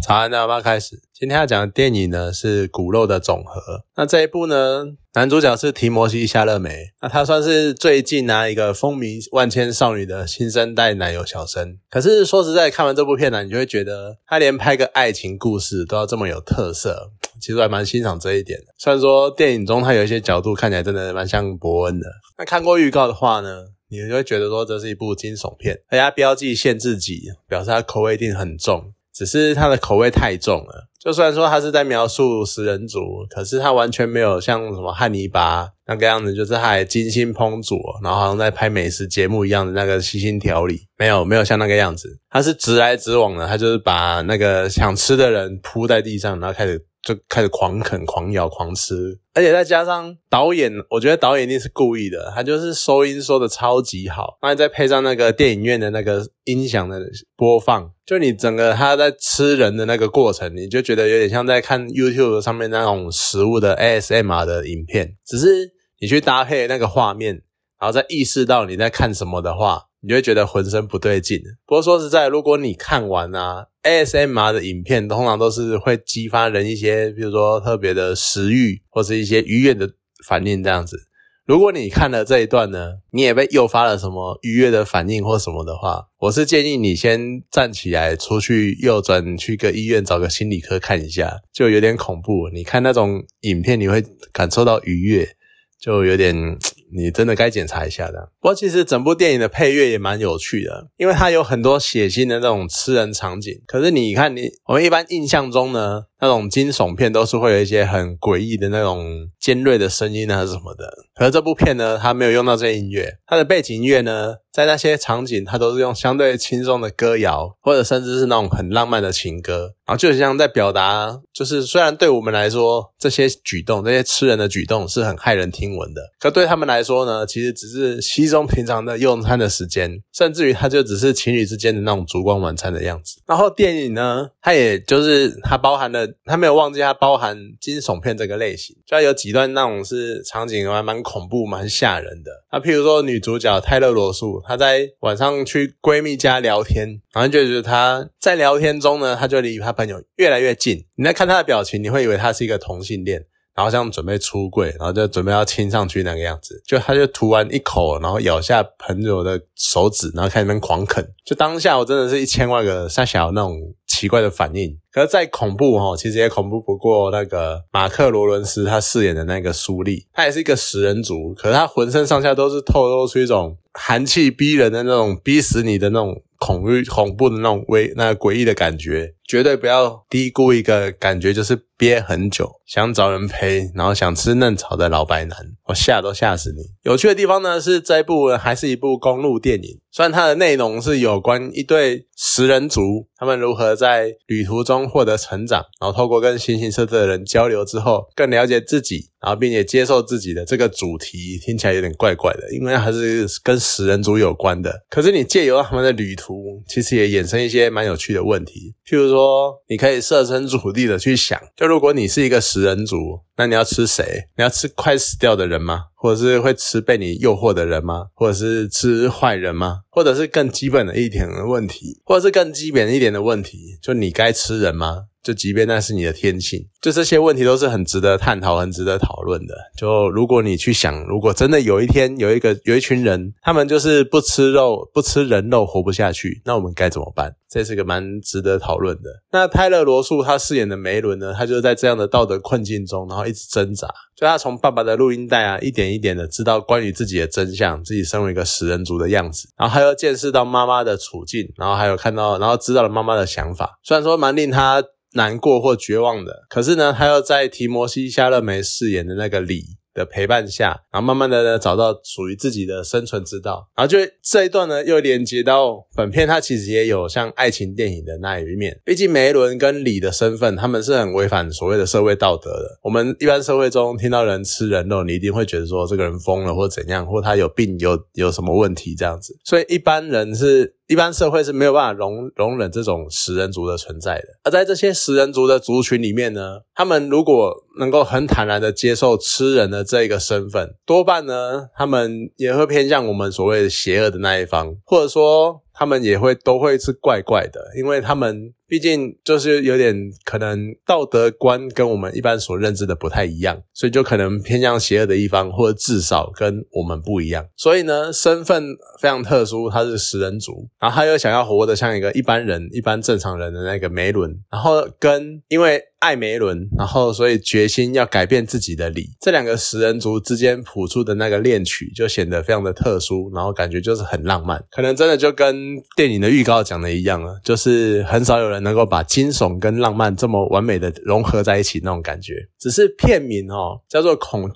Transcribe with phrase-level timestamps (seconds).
[0.00, 1.00] 早安，大家开始。
[1.12, 3.60] 今天要讲的电影呢是《骨肉的总和》。
[3.96, 6.92] 那这一部呢，男主角是提摩西·夏勒梅。
[7.02, 11.78] 那他算是最近啊一个风靡万千少女的新生代奶油小生。
[11.90, 17.10] 可是说实在，看完这部片呢，你就会觉得他连拍个爱情故事都要这么有特色，
[17.40, 18.66] 其实还蛮欣赏这一点的。
[18.78, 22.06] 虽然说电影中他有一些角度看起来真的蛮像伯恩的。
[22.38, 28.94] 那看过预告的话呢，你就会觉得说这是一部惊悚片，而且标记限制级，表示它口味一定很重。
[29.18, 30.86] 只是它的口味太重了。
[31.00, 33.00] 就虽然说他是在描述食人族，
[33.30, 42.18] 可是他完全没有像什么汉尼拔那个样子，就是他还精心烹煮，然后好像在拍美食节目一样的那个细心调理，没有没有像那个样子。
[42.30, 46.84] 他是直来直往的，他就是把那个想吃的人铺在地上，然后开始。
[47.02, 57.00] 就开始狂啃、狂咬、狂吃，而且再加上导演，我觉得导演一定是故意的，他就是收音收的超级好，然后再配上那个电影院的那个音响的
[57.36, 67.42] 播放，就你整个他在吃人的那个过程，你就觉得有点像在看 YouTube 上面那种食物的 ASMR 的影片，只是你去搭配那个画面，
[67.80, 69.87] 然后再意识到你在看什么的话。
[70.00, 71.40] 你就会觉得浑身不对劲。
[71.66, 79.90] 不过说实在，如果你看完啊 ASMR 的影片，通常都是会激发人一些，比如说特别的食欲或是一些愉悦的
[80.26, 81.08] 反应这样子。
[81.46, 92.50] 如果你看了这一段呢，你也被诱发了什么愉悦的反应或什么的话，我是建议你先站起来出去右转去个医院找个心理科看一下，就有点恐怖。
[92.52, 95.36] 你看那种影片，你会感受到愉悦，
[95.80, 96.58] 就有点。
[96.92, 98.30] 你真的该检查一下的。
[98.40, 103.52] 不过其实整部电影的配乐也蛮有趣的，因为它有很多血腥的那种吃人场景。
[103.66, 110.92] 可是你看，你我们一般印象中呢，那种惊悚片都是会有一些很诡异的那种尖锐的声音啊什么的。
[111.14, 114.34] 可是这部片呢，它没有用到这些音乐，它的背景音乐呢。
[114.50, 133.22] 在那些场景，他都是用相对轻松的歌谣，或者甚至是那种很浪漫的情歌，然后就像在表达，就是虽然对我们来说，这些举动，这些吃人的举动是很骇人听闻的，可对他们来说呢，其实只是稀松平常的用餐的时间，甚至于它就只是情侣之间的那种烛光晚餐的样子。
[133.28, 142.30] 然后电影呢，它也就是它包含了，它没有忘记它包含惊悚片这个类型，就有几但那种是场景还蛮恐怖、蛮吓人的。
[142.52, 144.28] 那譬如说女主角泰勒罗素。
[144.46, 150.84] 她在晚上去闺蜜家聊天，然后就觉得她在聊天中呢，她就离她朋友越来越近。
[150.96, 156.62] 你在看她的表情，你会以为她是一个同性恋，然后像准备出柜，然后就准备要亲上去那个样子。
[156.66, 161.06] 就她就涂完一口，然后咬下朋友的手指，然后开始那狂啃。
[161.24, 163.56] 就当下我真的是一千万个傻小那种
[163.98, 164.78] 奇怪的反应。
[164.92, 173.56] 可是再恐怖哈，其实也恐怖不过那个马克罗伦斯他饰演的那个苏利，他也是一个食人族，可是他浑身上下都是透露出一种。
[173.80, 186.62] 寒气逼人的那种，逼死你的那种恐惧、恐怖的那种危、那诡异的感觉，绝对不要低估一个感觉，就是憋很久，想找人陪，然后想吃嫩草的老白男，我吓都吓死你。
[186.82, 199.10] 有趣的地方呢，是这一部还是一部公路电影，虽然它的内容是有关一对食人族，他们如何在旅途中获得成长，然后透过跟形形色色的人交流之后，更了解自己。
[199.20, 204.72] 然后，并且接受自己的这个主题听起来有点怪怪的，因为还是跟食人族有关的。
[204.88, 208.72] 可是你借由他们的旅途，其实也衍生一些蛮有趣的问题。
[208.88, 214.28] 譬如说，说你可以设身处地的去想，就如果你是一个食人族，那你要吃谁？
[214.36, 215.86] 你要吃快死掉的人吗？
[216.00, 218.06] 或者是会吃被你诱惑的人吗？
[218.14, 219.80] 或者是吃坏人吗？
[219.90, 225.06] 或者是更基本的一点的问题，或者是更基本一点的问题，就你该吃人吗？
[225.20, 229.54] 就即便那是你的天性，就这些问题都是很值得探讨、很值得讨论的。
[229.76, 237.34] 就如果你去想，如果真的有一天有一个有一群人，他们就是不吃肉、不吃人肉活不下去，那我们该怎么办？
[237.50, 239.10] 这是个蛮值得讨论的。
[239.32, 241.34] 那泰勒·罗素他饰演的梅伦呢？
[241.36, 243.88] 他就在这样的道德困境中，然后一直挣扎。
[244.18, 249.48] 所以他从爸爸的录音带啊，一点一点的知道关于自己的真相，自己身为一个食人族的样子。
[249.56, 253.78] 然后还要见识到妈妈的处境，然后还有看到，然后知道了妈妈的想法。
[253.84, 254.82] 虽然说蛮令他。
[255.14, 259.62] 难过或绝望的，可是呢，他又在提摩西·夏勒梅饰演的那个李
[259.98, 263.68] 的陪伴下，然后慢慢的呢找到属于自己的生存之道。
[263.76, 268.80] 然后就这一段呢，又连接到本片，它其实也有像爱情电影的那一面。
[268.84, 272.78] 毕竟梅伦跟李的身份，他们是很违反所谓的社会道德的。
[272.82, 279.36] 我们一般社会中听到人吃人肉，你一定会觉得说这个人疯了，或怎样，或他有病，有有什么问题这样子。
[279.44, 280.77] 所以一般人是。
[280.88, 295.62] 一般社会是没有办法容容忍这种食人族的存在的，而在这些食人族的族群里面呢，他们如果能够很坦然的接受吃人的这一个身份，多半呢，他们也会偏向我们所谓的邪恶的那一方，或者说。
[295.78, 298.52] 他们也会都会是怪怪的，因为他们。
[298.70, 299.96] 毕竟就是有点
[300.26, 307.48] 可能道德观跟我们一般所认知的不太一样，所以就可能偏向邪恶的一方，或者至少跟我们不一样。
[307.56, 308.62] 所以呢，身份
[309.00, 315.82] 非常特殊，他是食人族，然后他又想要活得像一个一般人、一般正常人的那个梅伦，然后跟因为。
[316.00, 319.10] 艾梅伦，然后所以决心要改变自己的理。
[319.20, 324.64] 这两个食人族之间谱出的那个恋曲就显得非常的特殊，然后感觉就是很浪漫。
[324.70, 332.34] 可能真的就跟电影的预告讲的一样了，就是很少有人能够把惊悚跟浪漫这么完美的融合在一起那种感觉。
[332.60, 334.48] 只是片名哦，叫做恐，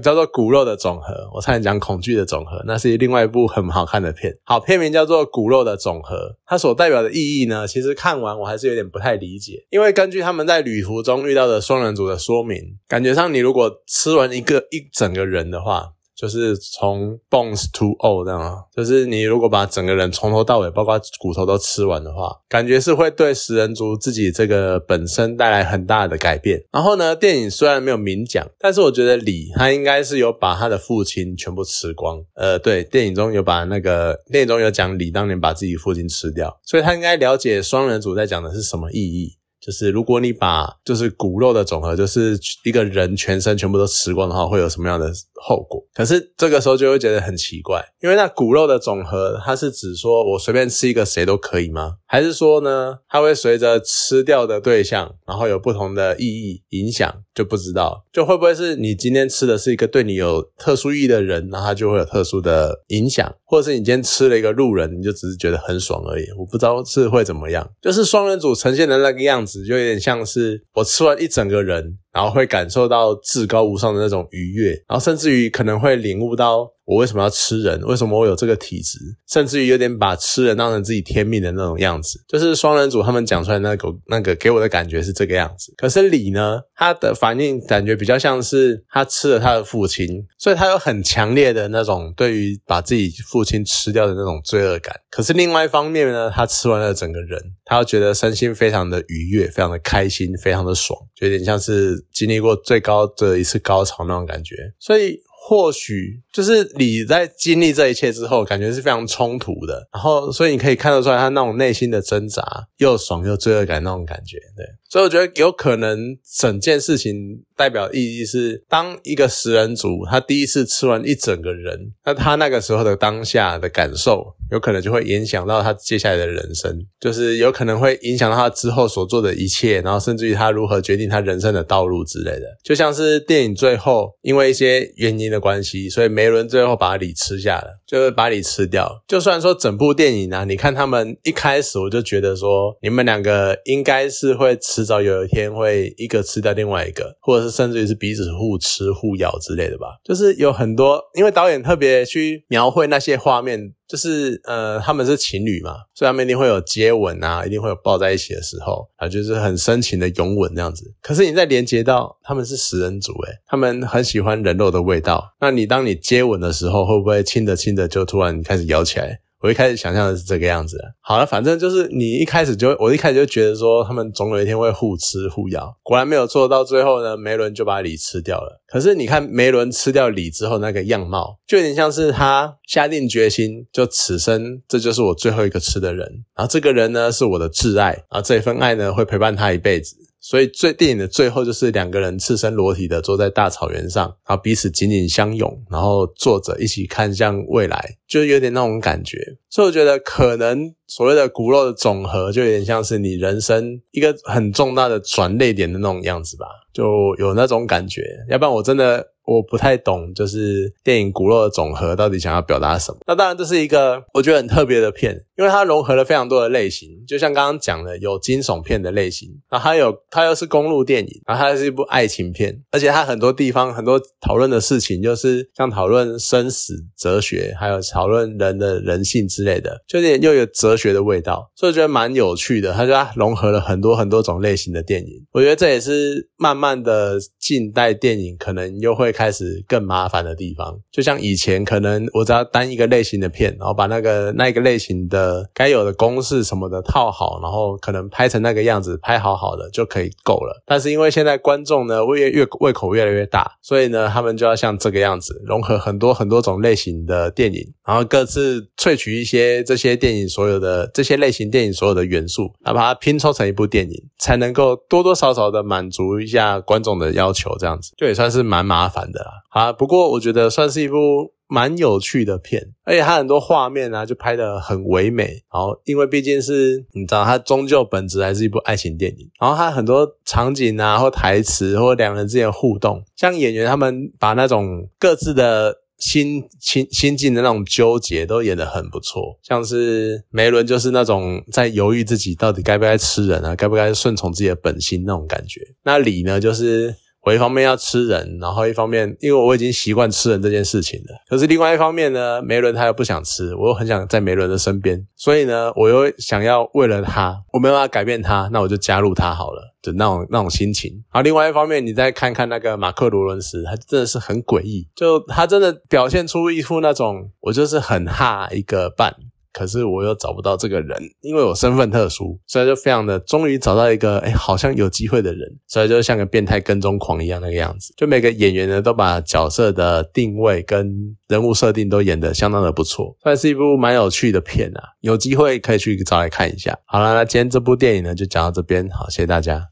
[0.00, 1.28] 叫做骨肉的总和。
[1.34, 4.32] 我差点讲恐惧的总和，那是另外一部很好看的片。
[4.44, 10.83] 好，片名叫做骨肉的总和，它所代表的意义呢，其实看完我还是有点不太理解，因为根据他们在旅。
[10.84, 26.62] 途中遇到的双人组的说明，感觉上你如果吃完一个一整个人的话，就是从 bones to all 这样，就是你如果把整个人从头到尾，包括骨头都吃完的话，感觉是会对食人族自己这个本身带来很大的改变。
[26.70, 32.22] 然后呢，电影虽然没有明讲，但是我觉得李他应该是有把他的父亲全部吃光。
[32.34, 39.36] 呃，对，电影中有把那个电影中有讲李当年把自己父亲吃掉，所以他应该了解双人组在讲的是什么意义。
[39.64, 45.10] 就是如果你把就是骨肉的总和，就是一个人全身全部都吃光的话，会有什么样的
[45.42, 45.82] 后果？
[45.94, 51.94] 可是这个时候就会觉得很奇怪，因为那骨肉的总和，它是指说我随便吃一个谁都可以吗？
[52.04, 57.22] 还是说呢，它会随着吃掉的对象，然后有不同的意义影响？
[57.34, 66.24] 就不知道，就会不会是你今天吃的是一个对你有特殊意义的人，那他就会有特殊的影响，或者是你今天吃了一个路人，你就只是觉得很爽而已。
[66.36, 71.96] 我不知道是会怎么样，就是双人组呈现的那个样子，就有点像是我吃完一整个人。
[72.14, 78.98] 然后会感受到至高无上的那种愉悦，然后甚至于可能会领悟到我为什么要吃人，为什么我有这个体质，
[79.28, 82.22] 甚至于有点把吃人当成自己天命的那种样子。
[82.28, 85.72] 就是双人组他们讲出来那个那个给我的感觉是这个样子。
[85.76, 90.08] 可是李呢，他的反应感觉比较像是他吃了他的父亲，
[90.38, 94.94] 所以他有很强烈的那种对于把自己父亲吃掉的那种罪恶感。
[95.10, 102.04] 可是另外一方面呢，他吃完了整个人，他又觉得身心非常的愉悦，非常的开心，非常的爽，就有点像是。
[102.12, 109.86] 经历过最高的一次高潮那种感觉，所以或许就是你在经历这一切之后，感觉是非常冲突的。
[109.92, 112.42] 然后，所以你可以看得出来他那种内心的挣扎，
[112.78, 114.38] 又爽又罪恶感那种感觉。
[114.56, 124.34] 对，所以我觉得有可能整件事情代表意义是，当一个食人族他第一次吃完一整个人，那他那个时候的当下的感受。
[124.50, 132.42] 有可能就会影响到他接下来的人生，就是有可能会影响到他之后所做的一切，然后甚至于他如何决定他人生的道路之类的。
[132.62, 139.04] 就像是电影最后因为一些原因的关系，所以梅伦最后把李吃下了，就是把你吃掉。
[139.06, 149.86] 就算说整部电影呢，你看他们一开始我就觉得说，你们两个应该是会迟早有一天会一个吃掉另外一个，或者是甚至于是彼此互吃互咬之类的吧。
[150.02, 153.74] 就是有很多，因为导演特别去描绘那些画面。
[153.94, 160.92] 就是呃，他们是情侣嘛，所以他们一定会有接吻啊，一定会有抱在一起的时候啊，就是很深情的拥吻那样子。
[161.00, 165.36] 可是你在连接到他们是食人族，诶他们很喜欢人肉的味道。
[165.40, 169.20] 那你当你接吻的时候，会不会亲着亲着就突然开始咬起来？
[169.44, 178.62] 我一开始想象的是这个样子，好了，反正就是你一开始就，我一开始就觉得说他们总有一天会互吃互咬，果然没有做到最后呢，梅伦就把李吃掉了。
[178.66, 189.94] 可是你看梅伦吃掉李之后那个样貌，就有点像是他下定决心，就此生这就是我最后一个吃的人，然后这个人呢是我的挚爱，然后这份爱呢会陪伴他一辈子。
[190.24, 199.18] 所以最电影的最后就是两个人赤身裸体的坐在大草原上，然后彼此紧紧相拥，然后坐着一起看向未来，就有点那种感觉。
[199.50, 208.00] 所以我觉得可能所谓的骨肉的总和，就有点像是你人生一个很重大的转泪点的那种样子吧，就有那种感觉。
[208.30, 209.10] 要不然我真的。
[209.26, 212.98] 我不太懂，就是电影骨肉的总和到底想要表达什么？
[213.06, 216.90] 那当然，这是一个我觉得很特别的片，因为它融合了非常多的类型。
[217.06, 232.74] 就像刚刚讲的，有惊悚片的类型，然后还有它又是公路电影，然后它是一部爱情片，而且它很多地方很多讨论的事情，就是像讨论生死、哲学，还有讨论人的人性之类的，就有点又有哲学的味道，所以我觉得蛮有趣的。
[232.74, 239.14] 它就融合了很多很多种类型的电影，我觉得这也是慢慢的近代电影可能又会。
[239.14, 250.62] 开始更麻烦的地方，就像以前可能我只要单一个类型的片，然后把那个那一个类型的呃该有的公式什么的套好，然后可能拍成那个样子，拍好好的就可以够了。
[250.66, 267.56] 但是因为现在观众呢胃越胃口越来越大，所以呢他们就要像这个样子，融合很多很多种类型的电影，然后各自萃取一些这些电影所有的这些类型电影所有的元素，来把它拼凑成一部电影，才能够多多少少的满足一下观众的要求。
[267.58, 269.30] 这样子就也算是蛮麻烦的啦。
[269.50, 271.32] 啊，不过我觉得算是一部。
[271.54, 275.44] 蛮有趣的片，而且它很多画面啊，就拍的很唯美。
[275.52, 279.30] 然后，因为毕竟是你知道，它终究本质还是一部爱情电影。
[279.40, 289.38] 然后，它很多场景啊，或台词，或两人之间的互动，像演员他们把那种各自的心心心境的那种纠结都演得很不错。
[289.40, 295.60] 像是梅伦就是那种在犹豫自己到底该不该吃人啊，该不该顺从自己的本心那种感觉。
[295.84, 296.96] 那李呢，就是。
[297.24, 301.16] 我一方面要吃人，然后一方面因为我已经习惯吃人这件事情了。
[301.28, 310.90] 可是另外一方面呢，梅伦他又不想吃，我又很想在梅伦的身边，所以呢，我又想要为了他，我没办法改变他，那我就加入他好了，就那种那种心情。
[311.12, 319.14] 然后另外一方面，你再看看那个马克·罗伦斯，他真的是很诡异，就他真的表现出一副那种我就是很哈一个伴。
[319.54, 327.94] 可是我又找不到这个人，因为我身份特殊，所以就非常的终于找到一个哎，好像有机会的人，所以就像个变态跟踪狂一样那个样子。
[327.96, 334.82] 就每个演员呢，都把角色的定位跟人物设定都演得相当的不错，算是一部蛮有趣的片啊。
[335.00, 336.76] 有机会可以去找来看一下。
[336.84, 339.62] 好了，那今天这部电影呢，就讲到这边，好，谢谢大家。